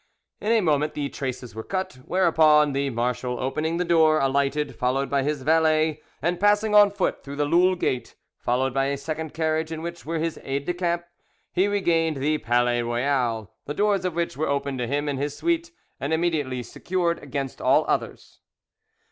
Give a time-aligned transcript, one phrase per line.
[0.39, 5.11] In a moment the traces were cut, whereupon the marshal, opening the door, alighted, followed
[5.11, 9.35] by his valet, and passing on foot through the Loulle gate, followed by a second
[9.35, 11.03] carriage in which were his aides de camp,
[11.53, 15.37] he regained the "Palais Royal," the doors of which were opened to him and his
[15.37, 15.69] suite,
[15.99, 18.39] and immediately secured against all others.